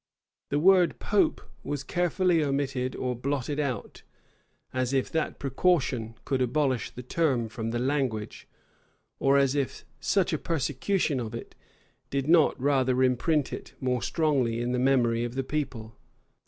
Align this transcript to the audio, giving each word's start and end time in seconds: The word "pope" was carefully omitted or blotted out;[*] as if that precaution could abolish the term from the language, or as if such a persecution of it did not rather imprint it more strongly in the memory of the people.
The 0.49 0.57
word 0.57 0.97
"pope" 0.97 1.41
was 1.63 1.83
carefully 1.83 2.43
omitted 2.43 2.95
or 2.95 3.15
blotted 3.15 3.59
out;[*] 3.59 4.01
as 4.73 4.93
if 4.93 5.11
that 5.11 5.37
precaution 5.37 6.15
could 6.25 6.41
abolish 6.41 6.89
the 6.89 7.03
term 7.03 7.47
from 7.49 7.69
the 7.69 7.77
language, 7.77 8.47
or 9.19 9.37
as 9.37 9.53
if 9.53 9.85
such 9.99 10.33
a 10.33 10.39
persecution 10.39 11.19
of 11.19 11.35
it 11.35 11.53
did 12.09 12.27
not 12.27 12.59
rather 12.59 13.03
imprint 13.03 13.53
it 13.53 13.75
more 13.79 14.01
strongly 14.01 14.59
in 14.59 14.71
the 14.71 14.79
memory 14.79 15.23
of 15.23 15.35
the 15.35 15.43
people. 15.43 15.95